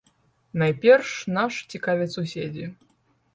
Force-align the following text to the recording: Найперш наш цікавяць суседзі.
Найперш 0.61 1.11
наш 1.37 1.53
цікавяць 1.75 2.09
суседзі. 2.17 2.65